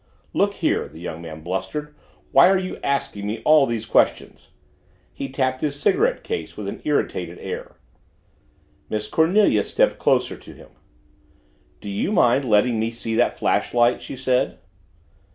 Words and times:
"Look 0.33 0.55
here," 0.55 0.87
the 0.87 0.99
young 0.99 1.21
man 1.21 1.41
blustered, 1.41 1.93
"why 2.31 2.49
are 2.49 2.57
you 2.57 2.79
asking 2.83 3.27
me 3.27 3.43
all 3.45 3.67
these 3.67 3.85
questions?" 3.85 4.49
He 5.13 5.29
tapped 5.29 5.61
his 5.61 5.79
cigarette 5.79 6.23
case 6.23 6.57
with 6.57 6.67
an 6.67 6.81
irritated 6.85 7.37
air. 7.37 7.75
Miss 8.89 9.07
Cornelia 9.07 9.63
stepped 9.63 9.99
closer 9.99 10.35
to 10.37 10.53
him. 10.53 10.69
"Do 11.81 11.89
you 11.91 12.11
mind 12.11 12.45
letting 12.49 12.79
me 12.79 12.89
see 12.89 13.13
that 13.13 13.37
flashlight?" 13.37 14.01
she 14.01 14.15
said. 14.17 14.57